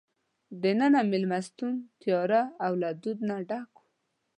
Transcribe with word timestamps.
دننه 0.61 1.01
مېلمستون 1.11 1.73
تیاره 2.01 2.41
او 2.65 2.71
له 2.81 2.89
دود 3.01 3.19
نه 3.29 3.35
ډک 3.49 3.69
وو. 3.77 3.81